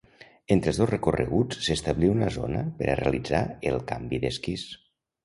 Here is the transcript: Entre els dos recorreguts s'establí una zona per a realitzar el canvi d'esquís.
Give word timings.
Entre 0.53 0.71
els 0.71 0.77
dos 0.81 0.87
recorreguts 0.91 1.59
s'establí 1.65 2.09
una 2.13 2.29
zona 2.37 2.63
per 2.79 2.87
a 2.95 2.97
realitzar 3.01 3.43
el 3.73 3.79
canvi 3.93 4.21
d'esquís. 4.25 4.65